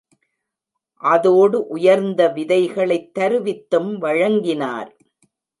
அதோடு 1.03 1.67
உயர்ந்த 1.67 2.27
விதைகளைத் 2.27 3.11
தருவித்தும் 3.19 3.97
வழங்கினார். 3.97 4.91